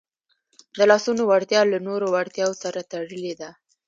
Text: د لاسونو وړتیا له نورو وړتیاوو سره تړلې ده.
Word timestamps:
د 0.77 0.79
لاسونو 0.91 1.21
وړتیا 1.25 1.61
له 1.71 1.77
نورو 1.87 2.05
وړتیاوو 2.15 2.59
سره 2.63 2.79
تړلې 2.91 3.33
ده. 3.41 3.49